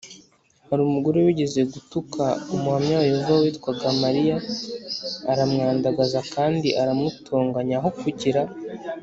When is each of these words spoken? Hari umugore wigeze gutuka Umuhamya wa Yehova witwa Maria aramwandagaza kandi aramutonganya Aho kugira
Hari 0.69 0.81
umugore 0.83 1.17
wigeze 1.25 1.59
gutuka 1.73 2.23
Umuhamya 2.53 2.95
wa 2.99 3.05
Yehova 3.11 3.33
witwa 3.41 3.71
Maria 4.01 4.37
aramwandagaza 5.31 6.19
kandi 6.33 6.67
aramutonganya 6.81 7.75
Aho 7.79 7.89
kugira 8.01 8.41